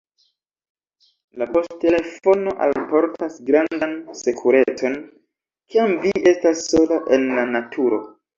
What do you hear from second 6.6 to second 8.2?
sola en la naturo.